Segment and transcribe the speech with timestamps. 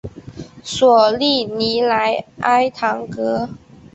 [0.63, 3.47] 索利尼莱埃唐格。